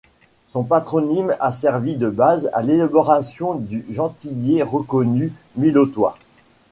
[0.47, 6.17] Son patronyme a servi de base à l'élaboration du gentilé reconnu Milotois.